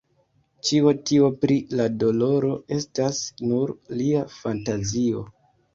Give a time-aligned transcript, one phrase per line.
[0.69, 3.21] Ĉio tio pri la doloro estas
[3.53, 5.29] nur lia fantazio.